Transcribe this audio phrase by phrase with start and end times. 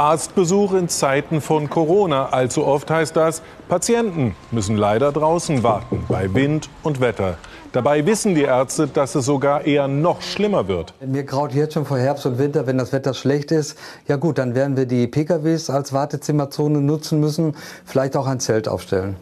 [0.00, 2.30] Arztbesuch in Zeiten von Corona.
[2.30, 7.36] Allzu oft heißt das, Patienten müssen leider draußen warten, bei Wind und Wetter.
[7.72, 10.94] Dabei wissen die Ärzte, dass es sogar eher noch schlimmer wird.
[11.04, 13.76] Mir graut jetzt schon vor Herbst und Winter, wenn das Wetter schlecht ist.
[14.08, 17.54] Ja gut, dann werden wir die PKWs als Wartezimmerzone nutzen müssen,
[17.84, 19.16] vielleicht auch ein Zelt aufstellen.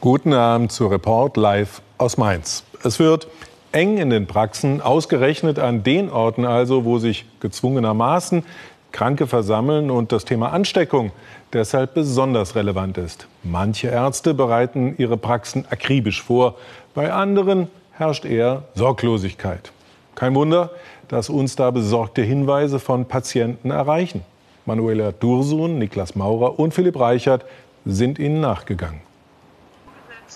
[0.00, 2.64] Guten Abend zu Report live aus Mainz.
[2.82, 3.28] Es wird
[3.72, 8.44] eng in den Praxen, ausgerechnet an den Orten also, wo sich gezwungenermaßen
[8.92, 11.12] Kranke versammeln und das Thema Ansteckung
[11.52, 13.26] deshalb besonders relevant ist.
[13.42, 16.56] Manche Ärzte bereiten ihre Praxen akribisch vor,
[16.94, 19.72] bei anderen herrscht eher Sorglosigkeit.
[20.14, 20.70] Kein Wunder,
[21.08, 24.22] dass uns da besorgte Hinweise von Patienten erreichen.
[24.66, 27.44] Manuela Dursun, Niklas Maurer und Philipp Reichert
[27.84, 29.00] sind ihnen nachgegangen.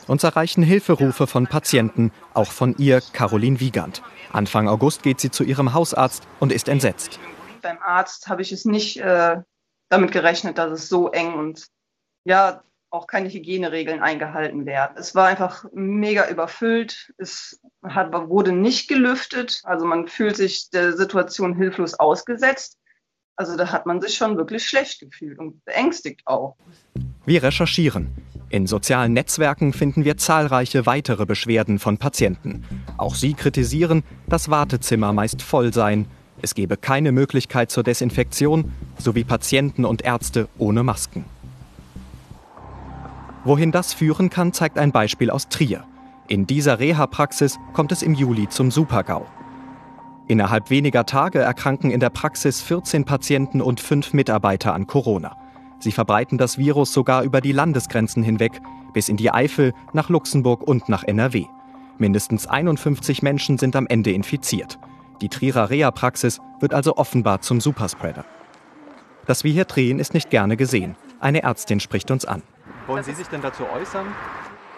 [0.07, 4.03] Uns erreichen Hilferufe von Patienten, auch von ihr, Caroline Wiegand.
[4.33, 7.21] Anfang August geht sie zu ihrem Hausarzt und ist entsetzt
[7.65, 9.41] beim Arzt habe ich es nicht äh,
[9.89, 11.67] damit gerechnet, dass es so eng und
[12.25, 14.97] ja, auch keine Hygieneregeln eingehalten werden.
[14.97, 17.13] Es war einfach mega überfüllt.
[17.19, 19.61] Es hat, wurde nicht gelüftet.
[19.65, 22.79] Also man fühlt sich der Situation hilflos ausgesetzt.
[23.37, 26.57] Also da hat man sich schon wirklich schlecht gefühlt und beängstigt auch.
[27.27, 28.15] Wir recherchieren.
[28.49, 32.65] In sozialen Netzwerken finden wir zahlreiche weitere Beschwerden von Patienten.
[32.97, 36.07] Auch sie kritisieren, dass Wartezimmer meist voll seien
[36.45, 41.25] es gebe keine Möglichkeit zur Desinfektion sowie Patienten und Ärzte ohne Masken.
[43.45, 45.85] Wohin das führen kann, zeigt ein Beispiel aus Trier.
[46.29, 49.27] In dieser Reha-Praxis kommt es im Juli zum Supergau.
[50.29, 55.37] Innerhalb weniger Tage erkranken in der Praxis 14 Patienten und 5 Mitarbeiter an Corona.
[55.81, 58.63] Sie verbreiten das Virus sogar über die Landesgrenzen hinweg,
[58.95, 61.45] bis in die Eifel, nach Luxemburg und nach NRW.
[61.99, 64.79] Mindestens 51 Menschen sind am Ende infiziert.
[65.25, 68.27] Die Trierer Reha-Praxis wird also offenbar zum Superspreader.
[69.25, 70.97] Dass wir hier drehen, ist nicht gerne gesehen.
[71.19, 72.43] Eine Ärztin spricht uns an.
[72.87, 74.05] Wollen Sie sich denn dazu äußern?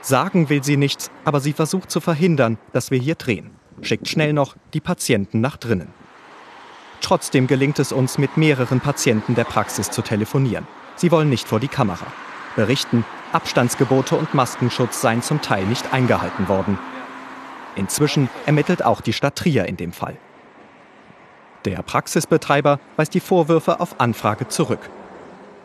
[0.02, 3.50] Sagen will sie nichts, aber sie versucht zu verhindern, dass wir hier drehen.
[3.82, 5.92] Schickt schnell noch die Patienten nach drinnen.
[7.00, 10.68] Trotzdem gelingt es uns, mit mehreren Patienten der Praxis zu telefonieren.
[10.94, 12.06] Sie wollen nicht vor die Kamera.
[12.54, 16.78] Berichten, Abstandsgebote und Maskenschutz seien zum Teil nicht eingehalten worden.
[17.74, 20.16] Inzwischen ermittelt auch die Stadt Trier in dem Fall.
[21.66, 24.88] Der Praxisbetreiber weist die Vorwürfe auf Anfrage zurück.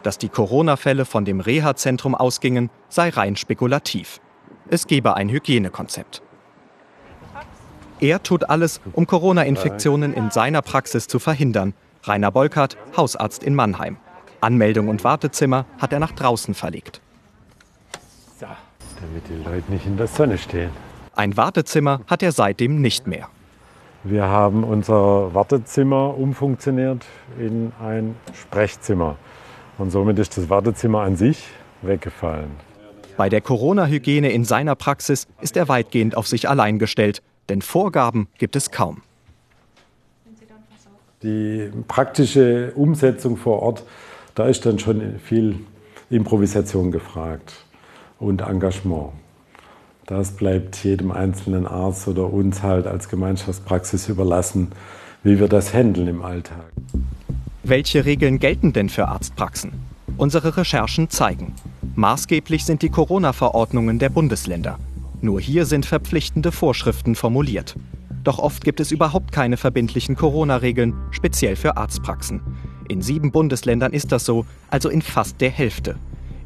[0.01, 4.19] Dass die Corona-Fälle von dem Reha-Zentrum ausgingen, sei rein spekulativ.
[4.67, 6.23] Es gebe ein Hygienekonzept.
[7.99, 11.75] Er tut alles, um Corona-Infektionen in seiner Praxis zu verhindern.
[12.01, 13.97] Rainer Bolkert, Hausarzt in Mannheim.
[14.39, 16.99] Anmeldung und Wartezimmer hat er nach draußen verlegt.
[18.39, 18.47] So,
[18.99, 20.71] damit die Leute nicht in der Sonne stehen.
[21.15, 23.29] Ein Wartezimmer hat er seitdem nicht mehr.
[24.03, 27.05] Wir haben unser Wartezimmer umfunktioniert
[27.39, 29.17] in ein Sprechzimmer.
[29.77, 31.47] Und somit ist das Wartezimmer an sich
[31.83, 32.49] weggefallen.
[33.15, 38.27] Bei der Corona-Hygiene in seiner Praxis ist er weitgehend auf sich allein gestellt, denn Vorgaben
[38.39, 39.03] gibt es kaum.
[41.21, 43.83] Die praktische Umsetzung vor Ort,
[44.33, 45.59] da ist dann schon viel
[46.09, 47.53] Improvisation gefragt
[48.17, 49.11] und Engagement.
[50.11, 54.73] Das bleibt jedem einzelnen Arzt oder uns halt als Gemeinschaftspraxis überlassen,
[55.23, 56.65] wie wir das handeln im Alltag.
[57.63, 59.71] Welche Regeln gelten denn für Arztpraxen?
[60.17, 61.53] Unsere Recherchen zeigen,
[61.95, 64.79] maßgeblich sind die Corona-Verordnungen der Bundesländer.
[65.21, 67.77] Nur hier sind verpflichtende Vorschriften formuliert.
[68.25, 72.41] Doch oft gibt es überhaupt keine verbindlichen Corona-Regeln, speziell für Arztpraxen.
[72.89, 75.95] In sieben Bundesländern ist das so, also in fast der Hälfte.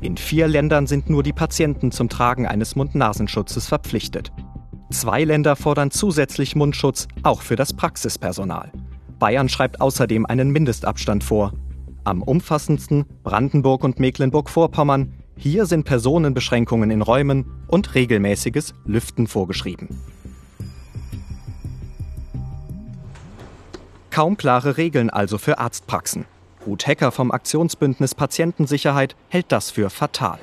[0.06, 4.32] In vier Ländern sind nur die Patienten zum Tragen eines Mund-Nasenschutzes verpflichtet.
[4.92, 8.72] Zwei Länder fordern zusätzlich Mundschutz, auch für das Praxispersonal.
[9.18, 11.54] Bayern schreibt außerdem einen Mindestabstand vor.
[12.04, 15.12] Am umfassendsten Brandenburg und Mecklenburg-Vorpommern.
[15.38, 19.90] Hier sind Personenbeschränkungen in Räumen und regelmäßiges Lüften vorgeschrieben.
[24.12, 26.26] Kaum klare Regeln also für Arztpraxen.
[26.66, 30.40] Ruth Hecker vom Aktionsbündnis Patientensicherheit hält das für fatal.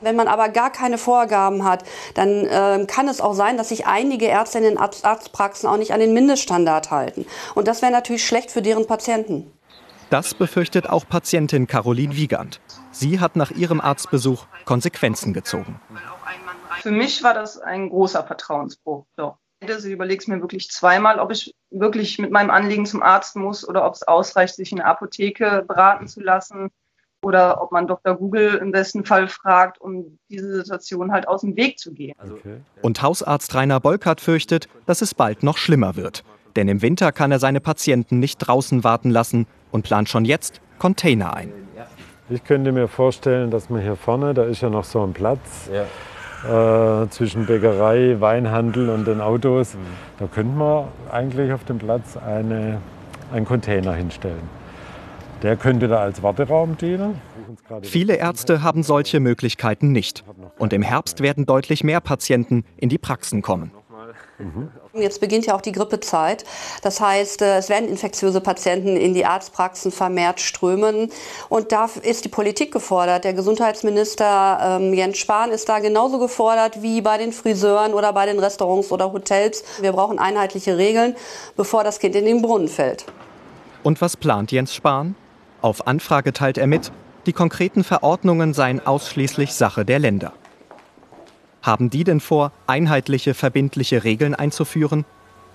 [0.00, 1.84] Wenn man aber gar keine Vorgaben hat,
[2.14, 5.76] dann äh, kann es auch sein, dass sich einige Ärzte in den Arzt Arztpraxen auch
[5.76, 7.26] nicht an den Mindeststandard halten.
[7.54, 9.50] Und das wäre natürlich schlecht für deren Patienten.
[10.10, 12.60] Das befürchtet auch Patientin Caroline Wiegand.
[12.92, 15.80] Sie hat nach ihrem Arztbesuch Konsequenzen gezogen.
[16.80, 19.04] Für mich war das ein großer Vertrauensbruch.
[19.16, 19.36] So.
[19.60, 23.36] Also ich überlege es mir wirklich zweimal, ob ich wirklich mit meinem Anliegen zum Arzt
[23.36, 26.70] muss oder ob es ausreicht, sich in der Apotheke beraten zu lassen
[27.22, 28.14] oder ob man Dr.
[28.14, 32.14] Google im besten Fall fragt, um diese Situation halt aus dem Weg zu gehen.
[32.20, 32.60] Okay.
[32.82, 36.22] Und Hausarzt Rainer Bolkert fürchtet, dass es bald noch schlimmer wird.
[36.54, 40.60] Denn im Winter kann er seine Patienten nicht draußen warten lassen, und plant schon jetzt
[40.78, 41.52] Container ein.
[42.30, 45.70] Ich könnte mir vorstellen, dass man hier vorne, da ist ja noch so ein Platz
[45.72, 45.84] ja.
[46.44, 49.78] Äh, zwischen Bäckerei, Weinhandel und den Autos, mhm.
[50.18, 52.80] da könnte man eigentlich auf dem Platz eine,
[53.32, 54.58] einen Container hinstellen.
[55.42, 57.20] Der könnte da als Warteraum dienen.
[57.82, 60.24] Viele Ärzte haben solche Möglichkeiten nicht.
[60.58, 63.70] Und im Herbst werden deutlich mehr Patienten in die Praxen kommen.
[64.38, 64.70] Mhm.
[64.94, 66.44] Jetzt beginnt ja auch die Grippezeit.
[66.82, 71.10] Das heißt, äh, es werden infektiöse Patienten in die Arztpraxen vermehrt strömen.
[71.48, 73.24] Und da ist die Politik gefordert.
[73.24, 78.26] Der Gesundheitsminister ähm, Jens Spahn ist da genauso gefordert wie bei den Friseuren oder bei
[78.26, 79.64] den Restaurants oder Hotels.
[79.80, 81.16] Wir brauchen einheitliche Regeln,
[81.56, 83.06] bevor das Kind in den Brunnen fällt.
[83.82, 85.16] Und was plant Jens Spahn?
[85.60, 86.92] Auf Anfrage teilt er mit,
[87.26, 90.32] die konkreten Verordnungen seien ausschließlich Sache der Länder.
[91.62, 95.04] Haben die denn vor, einheitliche, verbindliche Regeln einzuführen?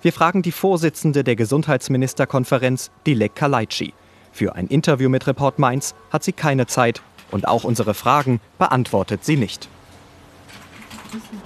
[0.02, 3.94] Wir fragen die Vorsitzende der Gesundheitsministerkonferenz, Dilek Kalaitschi.
[4.32, 9.24] Für ein Interview mit Report Mainz hat sie keine Zeit und auch unsere Fragen beantwortet
[9.24, 9.68] sie nicht.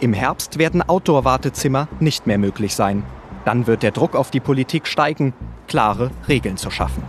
[0.01, 3.05] Im Herbst werden Outdoor-Wartezimmer nicht mehr möglich sein.
[3.45, 5.35] Dann wird der Druck auf die Politik steigen,
[5.67, 7.03] klare Regeln zu schaffen.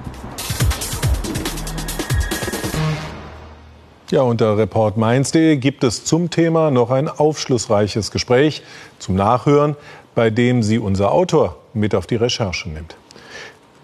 [4.11, 8.63] Ja, unter reportmainz.de gibt es zum Thema noch ein aufschlussreiches Gespräch
[8.97, 9.75] zum Nachhören,
[10.15, 12.95] bei dem sie unser Autor mit auf die Recherche nimmt.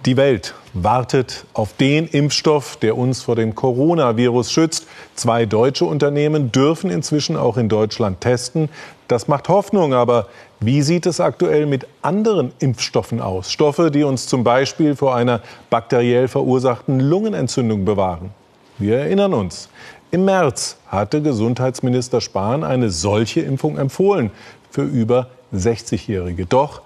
[0.07, 4.87] Die Welt wartet auf den Impfstoff, der uns vor dem Coronavirus schützt.
[5.13, 8.69] Zwei deutsche Unternehmen dürfen inzwischen auch in Deutschland testen.
[9.07, 10.27] Das macht Hoffnung, aber
[10.59, 13.51] wie sieht es aktuell mit anderen Impfstoffen aus?
[13.51, 18.31] Stoffe, die uns zum Beispiel vor einer bakteriell verursachten Lungenentzündung bewahren.
[18.77, 19.69] Wir erinnern uns,
[20.15, 24.31] im März hatte Gesundheitsminister Spahn eine solche Impfung empfohlen
[24.71, 26.45] für über 60-Jährige.
[26.45, 26.83] Doch,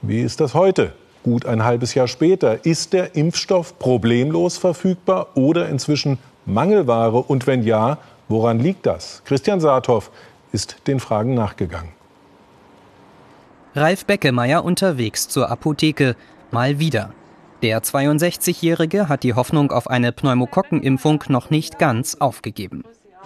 [0.00, 0.94] wie ist das heute?
[1.22, 2.64] Gut ein halbes Jahr später.
[2.64, 6.16] Ist der Impfstoff problemlos verfügbar oder inzwischen
[6.46, 7.18] Mangelware?
[7.18, 7.98] Und wenn ja,
[8.28, 9.20] woran liegt das?
[9.26, 10.10] Christian Saathoff
[10.50, 11.90] ist den Fragen nachgegangen.
[13.74, 16.16] Ralf Beckemeyer unterwegs zur Apotheke.
[16.50, 17.12] Mal wieder.
[17.62, 22.84] Der 62-Jährige hat die Hoffnung auf eine Pneumokokkenimpfung noch nicht ganz aufgegeben.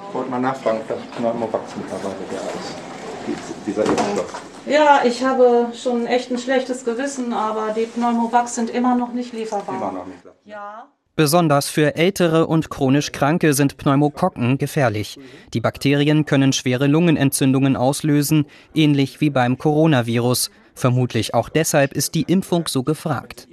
[0.09, 4.43] Ich wollte mal nachfragen, vielleicht Pneumovax mittlerweile der ist, dieser Impfstoff.
[4.67, 9.33] Ja, ich habe schon echt ein schlechtes Gewissen, aber die Pneumovax sind immer noch nicht
[9.33, 9.77] lieferbar.
[9.77, 10.19] Immer noch nicht.
[10.45, 10.89] Ja.
[11.15, 15.17] Besonders für ältere und chronisch Kranke sind Pneumokokken gefährlich.
[15.53, 20.51] Die Bakterien können schwere Lungenentzündungen auslösen, ähnlich wie beim Coronavirus.
[20.75, 23.47] Vermutlich auch deshalb ist die Impfung so gefragt.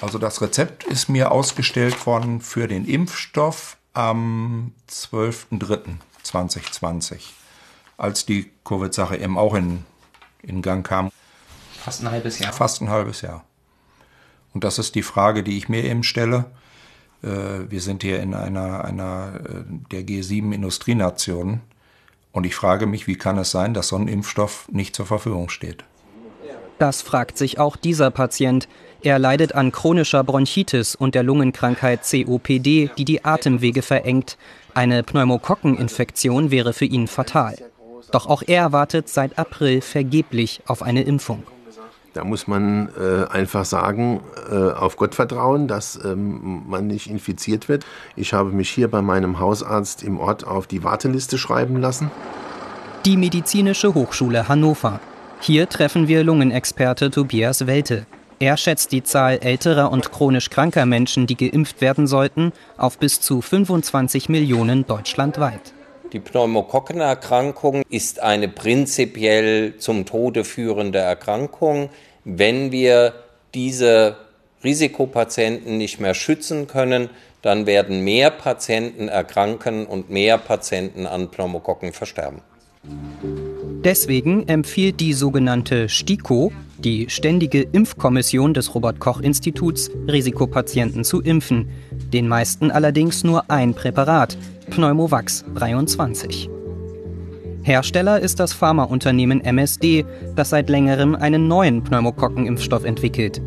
[0.00, 7.20] Also das Rezept ist mir ausgestellt worden für den Impfstoff am 12.03.2020,
[7.96, 9.84] als die Covid-Sache eben auch in,
[10.42, 11.10] in Gang kam.
[11.82, 12.52] Fast ein halbes Jahr.
[12.52, 13.44] Fast ein halbes Jahr.
[14.54, 16.46] Und das ist die Frage, die ich mir eben stelle.
[17.22, 21.60] Äh, wir sind hier in einer, einer äh, der G7-Industrienationen.
[22.32, 25.48] Und ich frage mich, wie kann es sein, dass so ein Impfstoff nicht zur Verfügung
[25.48, 25.84] steht?
[26.78, 28.68] Das fragt sich auch dieser Patient.
[29.04, 34.38] Er leidet an chronischer Bronchitis und der Lungenkrankheit COPD, die die Atemwege verengt.
[34.74, 37.56] Eine Pneumokokkeninfektion wäre für ihn fatal.
[38.12, 41.42] Doch auch er wartet seit April vergeblich auf eine Impfung.
[42.14, 44.20] Da muss man äh, einfach sagen,
[44.50, 47.86] äh, auf Gott vertrauen, dass ähm, man nicht infiziert wird.
[48.16, 52.10] Ich habe mich hier bei meinem Hausarzt im Ort auf die Warteliste schreiben lassen.
[53.06, 55.00] Die Medizinische Hochschule Hannover.
[55.40, 58.06] Hier treffen wir Lungenexperte Tobias Welte.
[58.42, 63.20] Er schätzt die Zahl älterer und chronisch kranker Menschen, die geimpft werden sollten, auf bis
[63.20, 65.72] zu 25 Millionen deutschlandweit.
[66.12, 71.90] Die Pneumokokkenerkrankung ist eine prinzipiell zum Tode führende Erkrankung.
[72.24, 73.14] Wenn wir
[73.54, 74.16] diese
[74.64, 77.10] Risikopatienten nicht mehr schützen können,
[77.42, 82.40] dann werden mehr Patienten erkranken und mehr Patienten an Pneumokokken versterben.
[83.84, 86.52] Deswegen empfiehlt die sogenannte STIKO,
[86.84, 91.70] die Ständige Impfkommission des Robert Koch Instituts, Risikopatienten zu impfen.
[92.12, 94.36] Den meisten allerdings nur ein Präparat,
[94.70, 96.50] Pneumovax 23.
[97.62, 103.40] Hersteller ist das Pharmaunternehmen MSD, das seit längerem einen neuen Pneumokokkenimpfstoff entwickelt.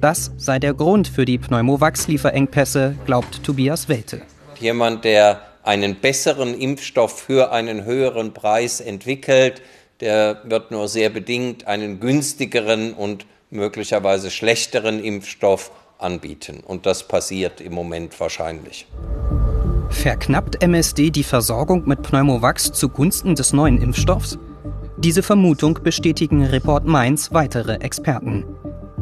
[0.00, 4.20] Das sei der Grund für die Pneumovax-Lieferengpässe, glaubt Tobias Welte.
[4.60, 9.62] Jemand, der einen besseren Impfstoff für einen höheren Preis entwickelt,
[10.00, 16.60] der wird nur sehr bedingt einen günstigeren und möglicherweise schlechteren Impfstoff anbieten.
[16.66, 18.86] Und das passiert im Moment wahrscheinlich.
[19.90, 24.38] Verknappt MSD die Versorgung mit Pneumovax zugunsten des neuen Impfstoffs?
[24.96, 28.44] Diese Vermutung bestätigen Report Mainz weitere Experten.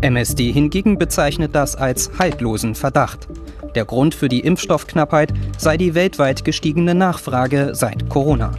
[0.00, 3.28] MSD hingegen bezeichnet das als haltlosen Verdacht.
[3.74, 8.52] Der Grund für die Impfstoffknappheit sei die weltweit gestiegene Nachfrage seit Corona.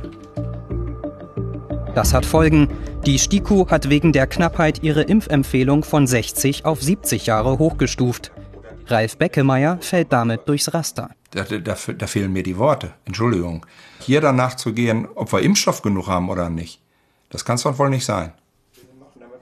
[1.96, 2.70] Das hat Folgen.
[3.06, 8.32] Die STIKO hat wegen der Knappheit ihre Impfempfehlung von 60 auf 70 Jahre hochgestuft.
[8.88, 11.12] Ralf Beckemeyer fällt damit durchs Raster.
[11.32, 12.94] Da, da, da, fehlen mir die Worte.
[13.06, 13.66] Entschuldigung.
[14.00, 16.82] Hier danach zu gehen, ob wir Impfstoff genug haben oder nicht,
[17.30, 18.34] das kann es doch wohl nicht sein.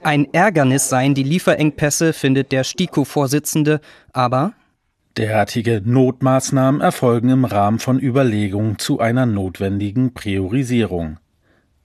[0.02, 3.80] Ein Ärgernis seien die Lieferengpässe, findet der STIKO-Vorsitzende,
[4.12, 4.52] aber
[5.16, 11.18] Derartige Notmaßnahmen erfolgen im Rahmen von Überlegungen zu einer notwendigen Priorisierung.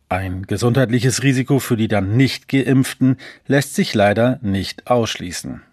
[0.10, 5.64] Ein gesundheitliches Risiko für die dann nicht geimpften lässt sich leider nicht ausschließen.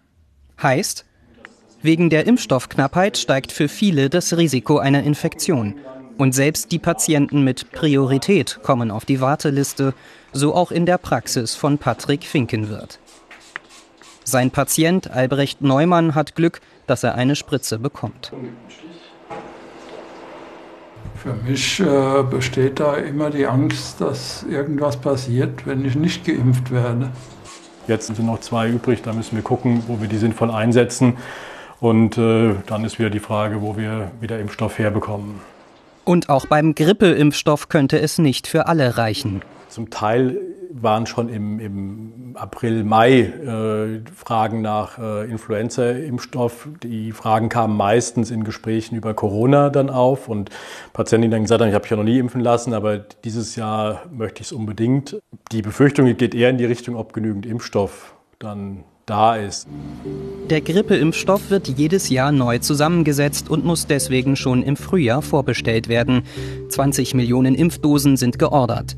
[0.60, 1.04] Heißt,
[1.82, 5.76] wegen der Impfstoffknappheit steigt für viele das Risiko einer Infektion.
[6.16, 9.94] Und selbst die Patienten mit Priorität kommen auf die Warteliste,
[10.32, 12.98] so auch in der Praxis von Patrick Finkenwirth.
[14.24, 18.32] Sein Patient Albrecht Neumann hat Glück, dass er eine Spritze bekommt.
[21.24, 26.70] Für mich äh, besteht da immer die Angst, dass irgendwas passiert, wenn ich nicht geimpft
[26.70, 27.08] werde.
[27.86, 31.16] Jetzt sind noch zwei übrig, da müssen wir gucken, wo wir die sinnvoll einsetzen.
[31.80, 35.40] Und äh, dann ist wieder die Frage, wo wir wieder Impfstoff herbekommen.
[36.04, 39.40] Und auch beim Grippeimpfstoff könnte es nicht für alle reichen.
[39.74, 40.38] Zum Teil
[40.70, 46.68] waren schon im, im April, Mai äh, Fragen nach äh, Influenza-Impfstoff.
[46.84, 50.50] Die Fragen kamen meistens in Gesprächen über Corona dann auf und
[50.92, 53.56] Patienten, die dann gesagt haben, ich habe mich ja noch nie impfen lassen, aber dieses
[53.56, 55.20] Jahr möchte ich es unbedingt.
[55.50, 59.66] Die Befürchtung geht eher in die Richtung, ob genügend Impfstoff dann da ist.
[60.50, 66.22] Der Grippeimpfstoff wird jedes Jahr neu zusammengesetzt und muss deswegen schon im Frühjahr vorbestellt werden.
[66.68, 68.96] 20 Millionen Impfdosen sind geordert.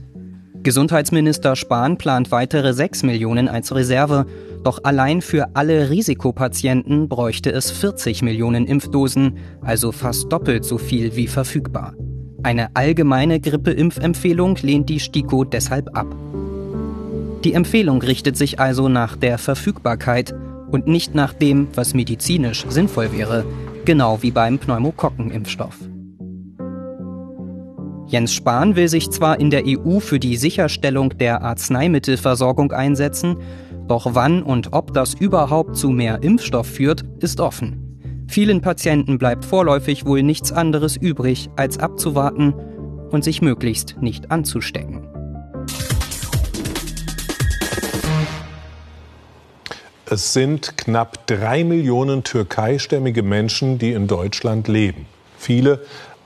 [0.67, 4.27] Gesundheitsminister Spahn plant weitere 6 Millionen als Reserve,
[4.65, 11.15] doch allein für alle Risikopatienten bräuchte es 40 Millionen Impfdosen, also fast doppelt so viel
[11.15, 11.95] wie verfügbar.
[12.43, 16.09] Eine allgemeine Grippeimpfempfehlung lehnt die STIKO deshalb ab.
[17.45, 20.35] Die Empfehlung richtet sich also nach der Verfügbarkeit
[20.73, 23.45] und nicht nach dem, was medizinisch sinnvoll wäre,
[23.85, 25.77] genau wie beim Pneumokokkenimpfstoff.
[28.09, 33.39] Jens Spahn will sich zwar in der EU für die Sicherstellung der Arzneimittelversorgung einsetzen,
[33.89, 38.25] doch wann und ob das überhaupt zu mehr Impfstoff führt, ist offen.
[38.29, 42.55] Vielen Patienten bleibt vorläufig wohl nichts anderes übrig, als abzuwarten
[43.11, 45.09] und sich möglichst nicht anzustecken.
[50.09, 55.07] Es sind knapp drei Millionen türkeistämmige Menschen, die in Deutschland leben.
[55.37, 55.81] Viele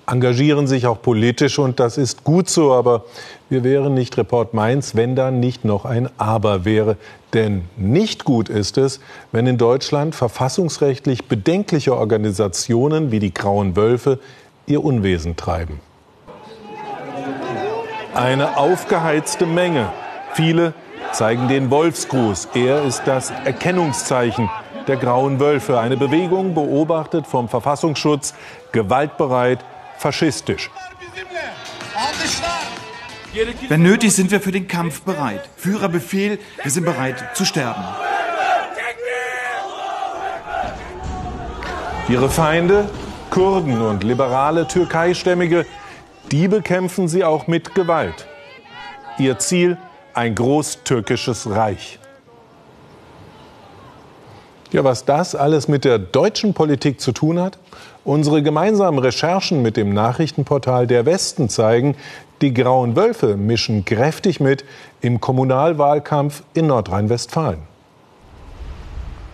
[0.07, 3.05] engagieren sich auch politisch und das ist gut so, aber
[3.49, 6.97] wir wären nicht Report Mainz, wenn da nicht noch ein Aber wäre.
[7.33, 9.01] Denn nicht gut ist es,
[9.33, 14.19] wenn in Deutschland verfassungsrechtlich bedenkliche Organisationen wie die Grauen Wölfe
[14.67, 15.81] ihr Unwesen treiben.
[18.15, 19.93] Eine aufgeheizte Menge.
[20.35, 20.75] Viele
[21.13, 22.49] zeigen den Wolfsgruß.
[22.55, 24.51] Er ist das Erkennungszeichen
[24.87, 25.79] der Grauen Wölfe.
[25.79, 28.35] Eine Bewegung beobachtet vom Verfassungsschutz,
[28.73, 29.65] gewaltbereit,
[30.01, 30.71] faschistisch.
[33.69, 35.49] Wenn nötig, sind wir für den Kampf bereit.
[35.57, 37.85] Führerbefehl, wir sind bereit zu sterben.
[42.09, 42.89] Ihre Feinde,
[43.31, 45.65] Kurden und liberale Türkeistämmige,
[46.33, 48.27] die bekämpfen sie auch mit Gewalt.
[49.19, 49.79] Ihr Ziel,
[50.15, 52.01] ein großtürkisches Reich.
[54.73, 57.59] Ja, was das alles mit der deutschen Politik zu tun hat?
[58.05, 61.97] Unsere gemeinsamen Recherchen mit dem Nachrichtenportal Der Westen zeigen,
[62.41, 64.65] die Grauen Wölfe mischen kräftig mit
[65.03, 67.61] im Kommunalwahlkampf in Nordrhein-Westfalen.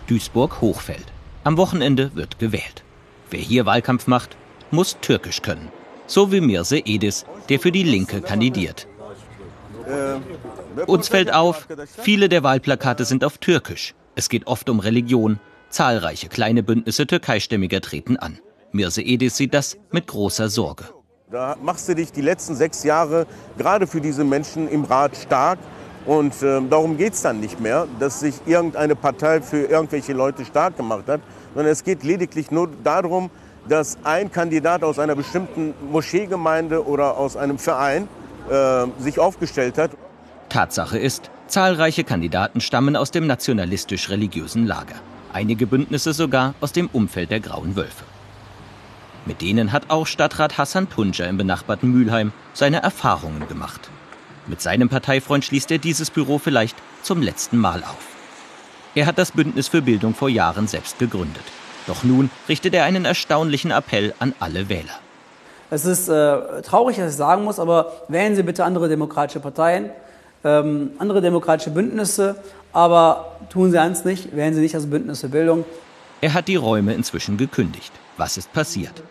[0.07, 1.05] Duisburg-Hochfeld.
[1.45, 2.83] Am Wochenende wird gewählt.
[3.29, 4.35] Wer hier Wahlkampf macht,
[4.71, 5.69] muss Türkisch können.
[6.05, 8.87] So wie Mirse Edis, der für die Linke kandidiert.
[10.87, 13.93] Uns fällt auf, viele der Wahlplakate sind auf Türkisch.
[14.15, 15.39] Es geht oft um Religion.
[15.69, 18.39] Zahlreiche kleine Bündnisse türkeistämmiger treten an.
[18.71, 20.85] Mirse Edis sieht das mit großer Sorge.
[21.31, 23.25] Da machst du dich die letzten sechs Jahre
[23.57, 25.59] gerade für diese Menschen im Rat stark.
[26.05, 30.45] Und äh, darum geht es dann nicht mehr, dass sich irgendeine Partei für irgendwelche Leute
[30.45, 31.19] stark gemacht hat,
[31.53, 33.29] sondern es geht lediglich nur darum,
[33.67, 38.07] dass ein Kandidat aus einer bestimmten Moscheegemeinde oder aus einem Verein
[38.49, 39.91] äh, sich aufgestellt hat.
[40.47, 44.95] Tatsache ist, zahlreiche Kandidaten stammen aus dem nationalistisch-religiösen Lager.
[45.33, 48.05] Einige Bündnisse sogar aus dem Umfeld der Grauen Wölfe.
[49.27, 53.89] Mit denen hat auch Stadtrat Hassan Tunca im benachbarten Mülheim seine Erfahrungen gemacht.
[54.47, 57.97] Mit seinem Parteifreund schließt er dieses Büro vielleicht zum letzten Mal auf.
[58.95, 61.43] Er hat das Bündnis für Bildung vor Jahren selbst gegründet.
[61.87, 64.97] Doch nun richtet er einen erstaunlichen Appell an alle Wähler.
[65.69, 69.89] Es ist äh, traurig, dass ich sagen muss, aber wählen Sie bitte andere demokratische Parteien,
[70.45, 72.37] ähm, andere demokratische Bündnisse,
[72.71, 75.65] aber tun Sie eins nicht, wählen Sie nicht das Bündnis für Bildung.
[76.21, 77.91] Er hat die Räume inzwischen gekündigt.
[78.15, 79.03] Was ist passiert?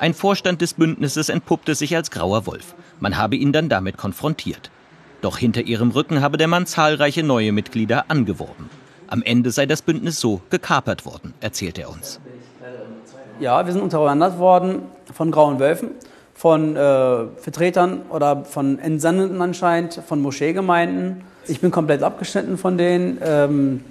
[0.00, 2.74] Ein Vorstand des Bündnisses entpuppte sich als grauer Wolf.
[3.00, 4.70] Man habe ihn dann damit konfrontiert.
[5.20, 8.70] Doch hinter ihrem Rücken habe der Mann zahlreiche neue Mitglieder angeworben.
[9.08, 12.18] Am Ende sei das Bündnis so gekapert worden, erzählt er uns.
[13.40, 15.90] Ja, wir sind unterwandert worden von grauen Wölfen,
[16.32, 21.20] von äh, Vertretern oder von Entsandten anscheinend, von Moscheegemeinden.
[21.46, 23.18] Ich bin komplett abgeschnitten von denen.
[23.22, 23.84] Ähm,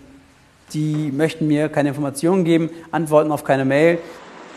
[0.74, 4.00] die möchten mir keine Informationen geben, antworten auf keine Mail.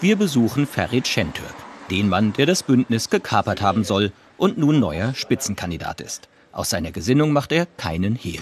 [0.02, 1.54] Wir besuchen Ferit Şentürk,
[1.88, 6.28] den Mann, der das Bündnis gekapert haben soll und nun neuer Spitzenkandidat ist.
[6.50, 8.40] Aus seiner Gesinnung macht er keinen Hehl.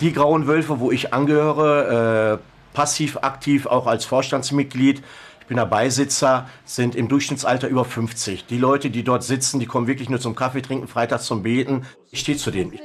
[0.00, 5.04] Die Grauen Wölfe, wo ich angehöre, äh, passiv aktiv, auch als Vorstandsmitglied,
[5.42, 8.46] ich bin der Beisitzer, sind im Durchschnittsalter über 50.
[8.46, 11.86] Die Leute, die dort sitzen, die kommen wirklich nur zum Kaffee trinken, freitags zum Beten.
[12.10, 12.80] Ich stehe zu denen.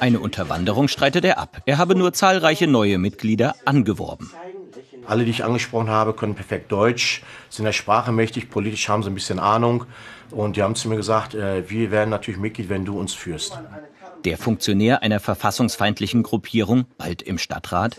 [0.00, 1.62] Eine Unterwanderung streitet er ab.
[1.64, 4.30] Er habe nur zahlreiche neue Mitglieder angeworben.
[5.06, 9.10] Alle, die ich angesprochen habe, können perfekt Deutsch, sind der Sprache mächtig, politisch haben sie
[9.10, 9.84] ein bisschen Ahnung.
[10.30, 13.58] Und die haben zu mir gesagt, äh, wir werden natürlich Mitglied, wenn du uns führst.
[14.24, 17.96] Der Funktionär einer verfassungsfeindlichen Gruppierung, bald im Stadtrat.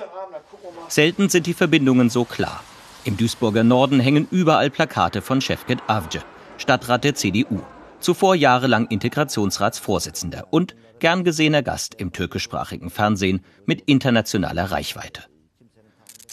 [0.87, 2.63] Selten sind die Verbindungen so klar.
[3.03, 6.21] Im Duisburger Norden hängen überall Plakate von Şevket Avcı,
[6.57, 7.61] Stadtrat der CDU.
[7.99, 15.23] Zuvor jahrelang Integrationsratsvorsitzender und gern gesehener Gast im türkischsprachigen Fernsehen mit internationaler Reichweite.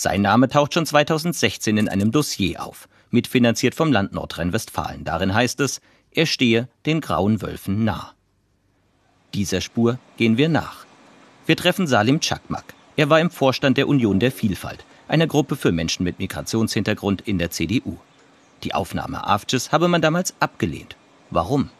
[0.02, 5.04] Sein Name taucht schon 2016 in einem Dossier auf, mitfinanziert vom Land Nordrhein-Westfalen.
[5.04, 5.80] Darin heißt es,
[6.11, 8.12] er stehe den grauen Wölfen nah.
[9.32, 10.87] Dieser Spur gehen wir nach.
[11.47, 12.64] Wir treffen Salim Çakmak.
[12.97, 17.38] Er war im Vorstand der Union der Vielfalt, einer Gruppe für Menschen mit Migrationshintergrund in
[17.38, 17.97] der CDU.
[18.65, 20.97] Die Aufnahme Avcıs habe man damals abgelehnt.
[21.30, 21.71] Warum?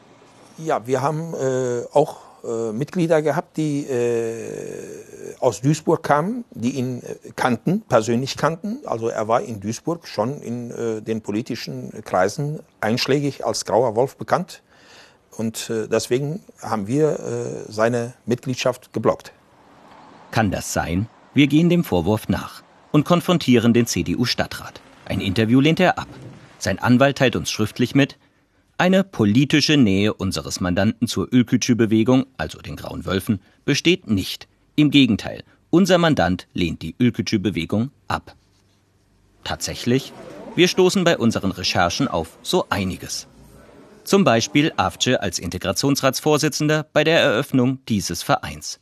[0.58, 7.02] Ja, wir haben äh, auch äh, Mitglieder gehabt, die äh, aus Duisburg kamen, die ihn
[7.02, 8.78] äh, kannten, persönlich kannten.
[8.85, 14.16] Also er war in Duisburg schon in äh, den politischen Kreisen einschlägig als Grauer Wolf
[14.16, 14.62] bekannt.
[15.37, 19.33] Und äh, deswegen haben wir äh, seine Mitgliedschaft geblockt.
[20.31, 21.09] Kann das sein?
[21.35, 24.81] Wir gehen dem Vorwurf nach und konfrontieren den CDU-Stadtrat.
[25.07, 26.09] Ein Interview lehnt er ab.
[26.59, 28.18] Sein Anwalt teilt uns schriftlich mit,
[28.83, 34.49] eine politische Nähe unseres Mandanten zur Ülkücü-Bewegung, also den Grauen Wölfen, besteht nicht.
[34.75, 38.35] Im Gegenteil, unser Mandant lehnt die Ülkücü-Bewegung ab.
[39.45, 40.12] Tatsächlich,
[40.57, 43.29] wir stoßen bei unseren Recherchen auf so einiges.
[44.03, 48.81] Zum Beispiel Avcı als Integrationsratsvorsitzender bei der Eröffnung dieses Vereins.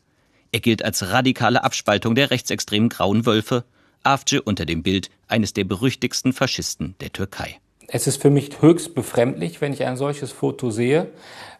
[0.50, 3.64] Er gilt als radikale Abspaltung der rechtsextremen Grauen Wölfe,
[4.02, 7.60] Avcı unter dem Bild eines der berüchtigsten Faschisten der Türkei.
[7.92, 11.08] Es ist für mich höchst befremdlich, wenn ich ein solches Foto sehe,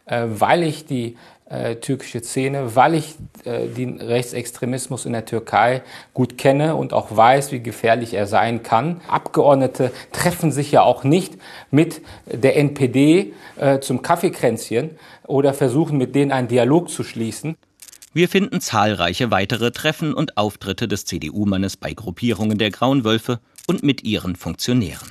[0.07, 1.17] äh, weil ich die
[1.47, 5.83] äh, türkische Szene, weil ich äh, den Rechtsextremismus in der Türkei
[6.15, 9.01] gut kenne und auch weiß, wie gefährlich er sein kann.
[9.09, 11.35] Abgeordnete treffen sich ja auch nicht
[11.73, 13.33] mit der NPD
[13.81, 14.91] zum Kaffeekränzchen
[15.27, 17.57] oder versuchen mit denen einen Dialog zu schließen.
[18.13, 23.83] Wir finden zahlreiche weitere Treffen und Auftritte des CDU-Mannes bei Gruppierungen der Grauen Wölfe und
[23.83, 25.11] mit ihren Funktionären.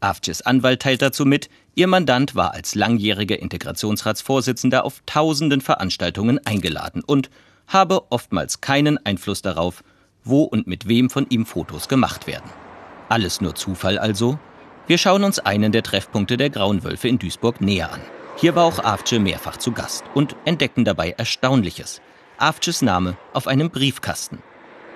[0.00, 7.02] Avcıs Anwalt teilt dazu mit, ihr Mandant war als langjähriger Integrationsratsvorsitzender auf tausenden Veranstaltungen eingeladen
[7.04, 7.30] und
[7.66, 9.82] habe oftmals keinen Einfluss darauf,
[10.24, 12.50] wo und mit wem von ihm Fotos gemacht werden.
[13.08, 14.38] Alles nur Zufall also?
[14.86, 18.00] Wir schauen uns einen der Treffpunkte der Grauen Wölfe in Duisburg näher an.
[18.36, 22.00] Hier war auch Avcı mehrfach zu Gast und entdecken dabei Erstaunliches.
[22.38, 24.38] Avcıs Name auf einem Briefkasten.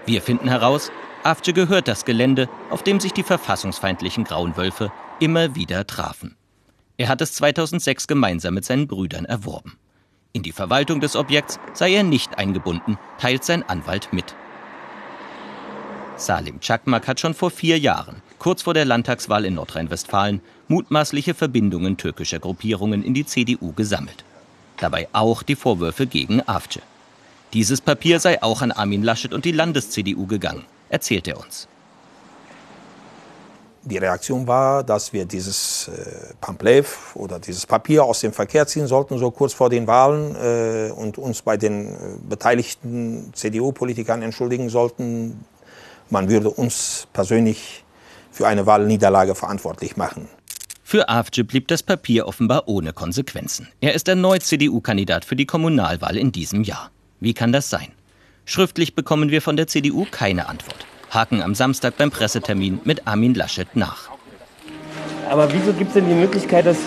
[0.06, 0.92] Wir finden heraus,
[1.24, 6.37] Avcı gehört das Gelände, auf dem sich die verfassungsfeindlichen Grauen Wölfe immer wieder trafen.
[6.96, 9.78] Er hat es 2006 gemeinsam mit seinen Brüdern erworben.
[10.32, 14.35] In die Verwaltung des Objekts sei er nicht eingebunden, teilt sein Anwalt mit.
[16.16, 21.96] Salim Çakmak hat schon vor vier Jahren, kurz vor der Landtagswahl in Nordrhein-Westfalen, mutmaßliche Verbindungen
[21.96, 24.24] türkischer Gruppierungen in die CDU gesammelt.
[24.78, 26.80] Dabei auch die Vorwürfe gegen Avcı.
[27.52, 31.66] Dieses Papier sei auch an Armin Laschet und die Landes-CDU gegangen erzählt er uns.
[33.85, 38.87] Die Reaktion war, dass wir dieses äh, Pamphlet oder dieses Papier aus dem Verkehr ziehen
[38.87, 41.96] sollten, so kurz vor den Wahlen, äh, und uns bei den äh,
[42.28, 45.44] beteiligten CDU-Politikern entschuldigen sollten.
[46.11, 47.85] Man würde uns persönlich
[48.31, 50.28] für eine Wahlniederlage verantwortlich machen.
[50.85, 53.66] Für AfD blieb das Papier offenbar ohne Konsequenzen.
[53.81, 56.92] Er ist erneut CDU-Kandidat für die Kommunalwahl in diesem Jahr.
[57.18, 57.88] Wie kann das sein?
[58.44, 60.87] Schriftlich bekommen wir von der CDU keine Antwort.
[61.11, 64.11] Haken am Samstag beim Pressetermin mit Armin Laschet nach.
[65.28, 66.78] Aber wieso gibt es denn die Möglichkeit, dass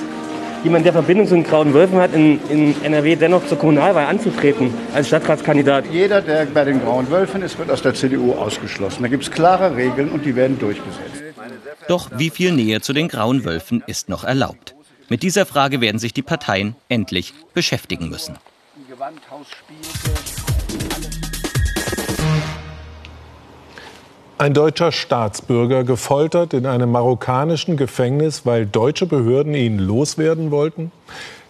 [0.63, 4.73] jemand, der Verbindung zu den Grauen Wölfen hat, in, in NRW dennoch zur Kommunalwahl anzutreten
[4.93, 5.85] als Stadtratskandidat?
[5.91, 9.03] Jeder, der bei den Grauen Wölfen ist, wird aus der CDU ausgeschlossen.
[9.03, 11.23] Da gibt es klare Regeln und die werden durchgesetzt.
[11.87, 14.75] Doch wie viel Nähe zu den Grauen Wölfen ist noch erlaubt?
[15.07, 18.37] Mit dieser Frage werden sich die Parteien endlich beschäftigen müssen.
[24.37, 30.91] Ein deutscher Staatsbürger gefoltert in einem marokkanischen Gefängnis, weil deutsche Behörden ihn loswerden wollten?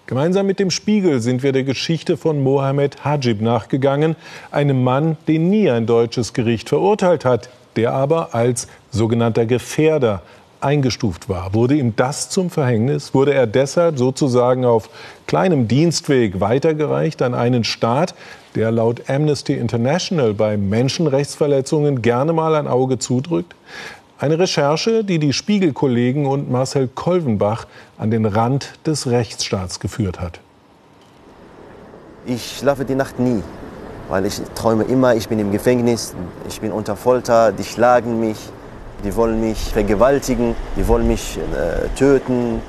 [0.05, 4.15] Gemeinsam mit dem Spiegel sind wir der Geschichte von Mohamed Hajib nachgegangen,
[4.51, 10.21] einem Mann, den nie ein deutsches Gericht verurteilt hat, der aber als sogenannter Gefährder
[10.65, 11.53] eingestuft war.
[11.53, 13.13] Wurde ihm das zum Verhängnis?
[13.13, 14.89] Wurde er deshalb sozusagen auf
[15.27, 18.15] kleinem Dienstweg weitergereicht an einen Staat,
[18.55, 23.55] der laut Amnesty International bei Menschenrechtsverletzungen gerne mal ein Auge zudrückt?
[24.17, 30.39] Eine Recherche, die die Spiegelkollegen und Marcel Kolvenbach an den Rand des Rechtsstaats geführt hat.
[32.25, 33.43] Ich schlafe die Nacht nie,
[34.09, 36.15] weil ich träume immer, ich bin im Gefängnis,
[36.47, 38.37] ich bin unter Folter, die schlagen mich,
[39.03, 42.61] die wollen mich vergewaltigen, die wollen mich äh, töten.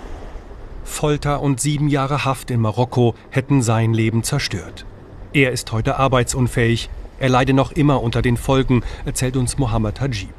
[0.84, 4.86] Folter und sieben Jahre Haft in Marokko hätten sein Leben zerstört.
[5.32, 6.88] Er ist heute arbeitsunfähig.
[7.18, 10.34] Er leide noch immer unter den Folgen, erzählt uns Mohammed Hajib.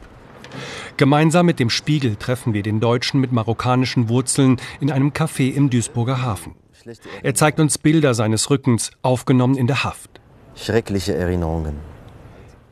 [0.95, 5.69] Gemeinsam mit dem Spiegel treffen wir den Deutschen mit marokkanischen Wurzeln in einem Café im
[5.69, 6.55] Duisburger Hafen.
[7.21, 10.21] Er zeigt uns Bilder seines Rückens, aufgenommen in der Haft.
[10.55, 11.75] Schreckliche Erinnerungen.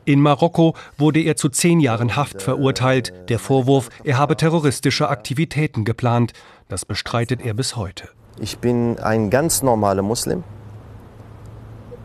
[0.06, 3.12] In Marokko wurde er zu zehn Jahren Haft verurteilt.
[3.28, 6.32] Der Vorwurf, er habe terroristische Aktivitäten geplant.
[6.68, 8.08] Das bestreitet er bis heute.
[8.38, 10.44] Ich bin ein ganz normaler Muslim.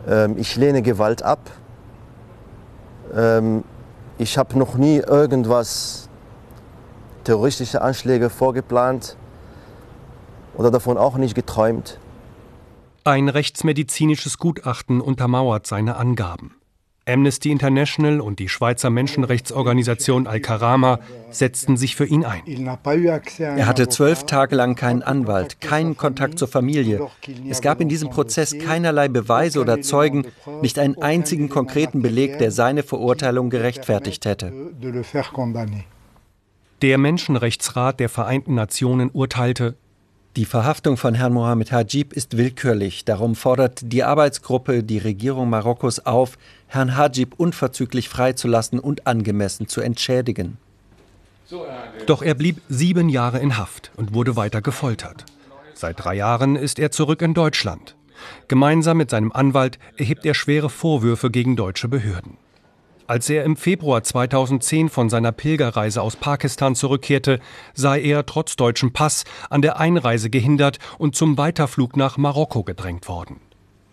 [0.08, 1.48] Ähm, ich lehne Gewalt ab.
[3.14, 3.62] Ähm,
[4.18, 6.08] ich habe noch nie irgendwas,
[7.22, 9.16] terroristische Anschläge vorgeplant
[10.54, 12.00] oder davon auch nicht geträumt.
[13.04, 16.56] Ein rechtsmedizinisches Gutachten untermauert seine Angaben.
[17.06, 22.42] Amnesty International und die Schweizer Menschenrechtsorganisation Al-Karama setzten sich für ihn ein.
[23.38, 27.08] Er hatte zwölf Tage lang keinen Anwalt, keinen Kontakt zur Familie.
[27.48, 30.26] Es gab in diesem Prozess keinerlei Beweise oder Zeugen,
[30.60, 34.52] nicht einen einzigen konkreten Beleg, der seine Verurteilung gerechtfertigt hätte.
[36.82, 39.76] Der Menschenrechtsrat der Vereinten Nationen urteilte,
[40.36, 43.04] die Verhaftung von Herrn Mohamed Hajib ist willkürlich.
[43.04, 49.82] Darum fordert die Arbeitsgruppe die Regierung Marokkos auf, Herrn Hajib unverzüglich freizulassen und angemessen zu
[49.82, 50.56] entschädigen.
[52.06, 55.26] Doch er blieb sieben Jahre in Haft und wurde weiter gefoltert.
[55.74, 57.94] Seit drei Jahren ist er zurück in Deutschland.
[58.48, 62.38] Gemeinsam mit seinem Anwalt erhebt er schwere Vorwürfe gegen deutsche Behörden.
[63.12, 67.40] Als er im Februar 2010 von seiner Pilgerreise aus Pakistan zurückkehrte,
[67.74, 73.08] sei er trotz deutschem Pass an der Einreise gehindert und zum Weiterflug nach Marokko gedrängt
[73.08, 73.42] worden.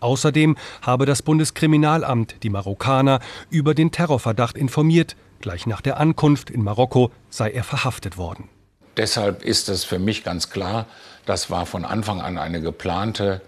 [0.00, 5.16] Außerdem habe das Bundeskriminalamt die Marokkaner über den Terrorverdacht informiert.
[5.42, 8.48] Gleich nach der Ankunft in Marokko sei er verhaftet worden.
[8.96, 10.86] Deshalb ist es für mich ganz klar,
[11.26, 13.42] das war von Anfang an eine geplante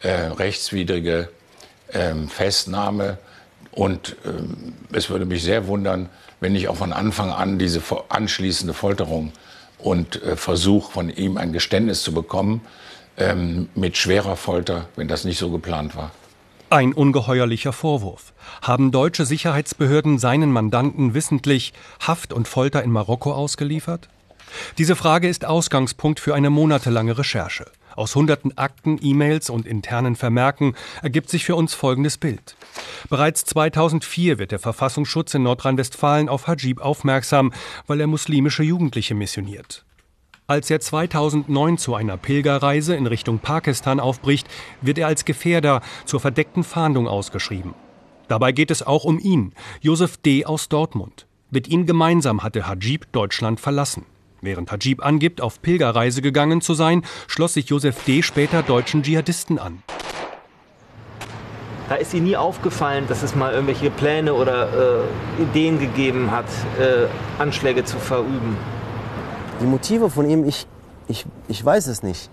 [0.00, 1.30] äh, rechtswidrige
[1.88, 3.16] äh, Festnahme
[3.76, 6.08] und äh, es würde mich sehr wundern,
[6.40, 9.32] wenn nicht auch von Anfang an diese anschließende Folterung
[9.78, 12.62] und äh, Versuch von ihm ein Geständnis zu bekommen,
[13.18, 16.10] ähm, mit schwerer Folter, wenn das nicht so geplant war.
[16.70, 18.32] Ein ungeheuerlicher Vorwurf.
[18.62, 24.08] Haben deutsche Sicherheitsbehörden seinen Mandanten wissentlich Haft und Folter in Marokko ausgeliefert?
[24.78, 27.66] Diese Frage ist Ausgangspunkt für eine monatelange Recherche.
[27.96, 32.54] Aus hunderten Akten, E-Mails und internen Vermerken ergibt sich für uns folgendes Bild.
[33.08, 37.52] Bereits 2004 wird der Verfassungsschutz in Nordrhein-Westfalen auf Hajib aufmerksam,
[37.86, 39.84] weil er muslimische Jugendliche missioniert.
[40.46, 44.46] Als er 2009 zu einer Pilgerreise in Richtung Pakistan aufbricht,
[44.80, 47.74] wird er als Gefährder zur verdeckten Fahndung ausgeschrieben.
[48.28, 50.44] Dabei geht es auch um ihn, Josef D.
[50.44, 51.26] aus Dortmund.
[51.50, 54.04] Mit ihm gemeinsam hatte Hajib Deutschland verlassen.
[54.46, 58.22] Während Hajib angibt, auf Pilgerreise gegangen zu sein, schloss sich Josef D.
[58.22, 59.82] später deutschen Dschihadisten an.
[61.88, 66.44] Da ist Ihnen nie aufgefallen, dass es mal irgendwelche Pläne oder äh, Ideen gegeben hat,
[66.78, 67.08] äh,
[67.42, 68.56] Anschläge zu verüben?
[69.60, 70.68] Die Motive von ihm, ich,
[71.08, 72.30] ich, ich weiß es nicht.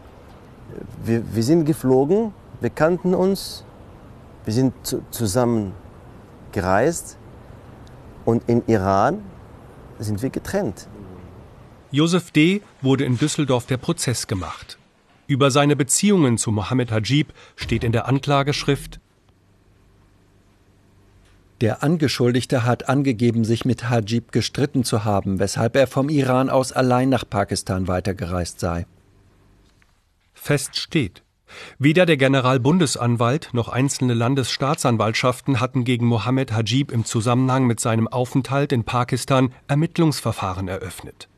[1.04, 3.66] Wir, wir sind geflogen, wir kannten uns,
[4.46, 5.74] wir sind zu, zusammen
[6.52, 7.18] gereist
[8.24, 9.24] und im Iran
[9.98, 10.88] sind wir getrennt.
[11.94, 12.64] Josef D.
[12.82, 14.80] wurde in Düsseldorf der Prozess gemacht.
[15.28, 19.00] Über seine Beziehungen zu Mohammed Hajib steht in der Anklageschrift
[21.62, 26.72] Der Angeschuldigte hat angegeben, sich mit Hajib gestritten zu haben, weshalb er vom Iran aus
[26.72, 28.88] allein nach Pakistan weitergereist sei.
[30.34, 31.22] Fest steht,
[31.78, 38.72] Weder der Generalbundesanwalt noch einzelne Landesstaatsanwaltschaften hatten gegen Mohammed Hajib im Zusammenhang mit seinem Aufenthalt
[38.72, 41.30] in Pakistan Ermittlungsverfahren eröffnet.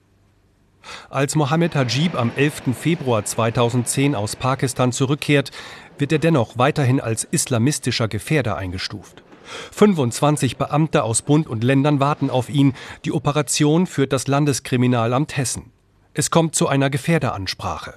[1.10, 2.76] Als Mohammed Hajib am 11.
[2.80, 5.52] Februar 2010 aus Pakistan zurückkehrt,
[5.98, 9.24] wird er dennoch weiterhin als islamistischer Gefährder eingestuft.
[9.72, 12.74] 25 Beamte aus Bund und Ländern warten auf ihn.
[13.06, 15.72] Die Operation führt das Landeskriminalamt Hessen.
[16.14, 17.94] Es kommt zu einer Gefährderansprache.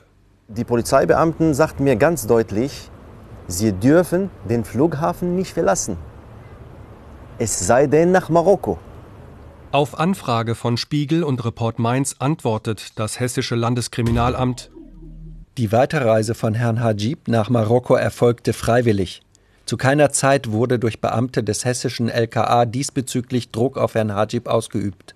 [0.48, 2.90] Die Polizeibeamten sagten mir ganz deutlich,
[3.46, 5.96] sie dürfen den Flughafen nicht verlassen.
[7.38, 8.78] Es sei denn nach Marokko.
[9.70, 14.70] Auf Anfrage von Spiegel und Report Mainz antwortet das hessische Landeskriminalamt.
[15.58, 19.20] Die Weiterreise von Herrn Hajib nach Marokko erfolgte freiwillig.
[19.66, 25.14] Zu keiner Zeit wurde durch Beamte des hessischen LKA diesbezüglich Druck auf Herrn Hajib ausgeübt.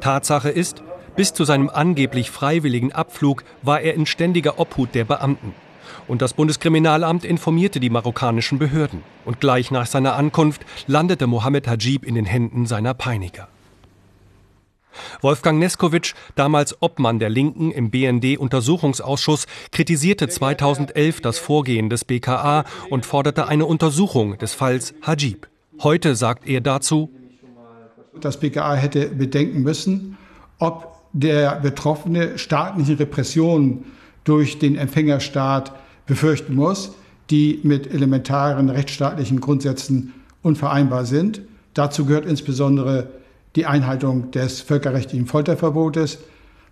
[0.00, 0.82] Tatsache ist,
[1.14, 5.54] bis zu seinem angeblich freiwilligen Abflug war er in ständiger Obhut der Beamten.
[6.08, 9.02] Und das Bundeskriminalamt informierte die marokkanischen Behörden.
[9.26, 13.48] Und gleich nach seiner Ankunft landete Mohammed Hajib in den Händen seiner Peiniger.
[15.20, 23.06] Wolfgang Neskowitsch, damals Obmann der Linken im BND-Untersuchungsausschuss, kritisierte 2011 das Vorgehen des BKA und
[23.06, 25.46] forderte eine Untersuchung des Falls Hajib.
[25.82, 27.10] Heute sagt er dazu,
[28.20, 30.16] das BKA hätte bedenken müssen,
[30.58, 33.84] ob der Betroffene staatlichen Repressionen
[34.24, 35.72] durch den Empfängerstaat
[36.08, 36.92] befürchten muss,
[37.30, 41.42] die mit elementaren rechtsstaatlichen Grundsätzen unvereinbar sind.
[41.74, 43.08] Dazu gehört insbesondere
[43.54, 46.18] die Einhaltung des völkerrechtlichen Folterverbotes.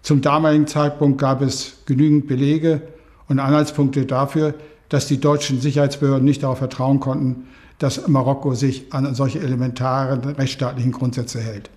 [0.03, 2.83] Zum damaligen Zeitpunkt gab es genügend Belege
[3.29, 4.55] und Anhaltspunkte dafür,
[4.89, 7.47] dass die deutschen Sicherheitsbehörden nicht darauf vertrauen konnten,
[7.79, 11.71] dass Marokko sich an solche elementaren rechtsstaatlichen Grundsätze hält.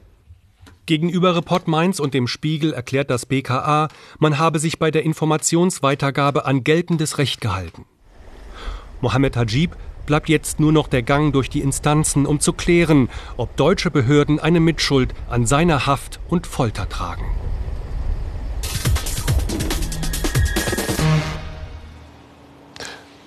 [0.89, 6.45] Gegenüber Report Mainz und dem Spiegel erklärt das BKA, man habe sich bei der Informationsweitergabe
[6.47, 7.85] an geltendes Recht gehalten.
[8.99, 9.75] Mohammed Hajib
[10.07, 14.39] bleibt jetzt nur noch der Gang durch die Instanzen, um zu klären, ob deutsche Behörden
[14.39, 17.25] eine Mitschuld an seiner Haft und Folter tragen.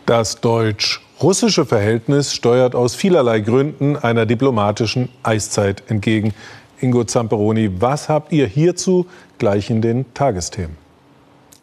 [0.04, 6.34] Das deutsch-russische Verhältnis steuert aus vielerlei Gründen einer diplomatischen Eiszeit entgegen.
[6.82, 9.06] Ingo Zamperoni, was habt ihr hierzu
[9.38, 10.76] gleich in den Tagesthemen?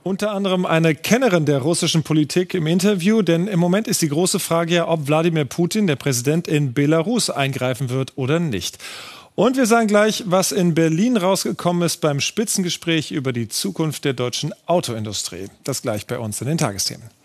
[0.01, 4.39] Unter anderem eine Kennerin der russischen Politik im Interview, denn im Moment ist die große
[4.39, 8.77] Frage ja, ob Wladimir Putin, der Präsident in Belarus, eingreifen wird oder nicht.
[9.35, 14.13] Und wir sagen gleich, was in Berlin rausgekommen ist beim Spitzengespräch über die Zukunft der
[14.13, 15.47] deutschen Autoindustrie.
[15.63, 17.18] Das gleich bei uns in den Tagesthemen.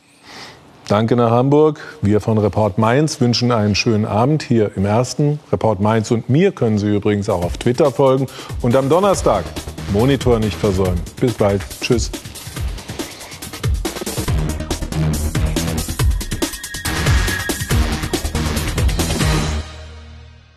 [0.88, 1.80] Danke nach Hamburg.
[2.02, 5.40] Wir von Report Mainz wünschen einen schönen Abend hier im ersten.
[5.50, 8.26] Report Mainz und mir können Sie übrigens auch auf Twitter folgen.
[8.60, 9.44] Und am Donnerstag
[9.92, 11.00] Monitor nicht versäumen.
[11.20, 11.62] Bis bald.
[11.80, 12.10] Tschüss.